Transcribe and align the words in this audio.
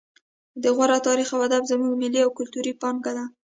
د 0.63 0.65
غور 0.75 0.91
تاریخ 1.07 1.27
او 1.35 1.39
ادب 1.47 1.63
زموږ 1.71 1.93
ملي 2.01 2.21
او 2.25 2.31
کلتوري 2.39 2.73
پانګه 2.81 3.11
ده 3.17 3.25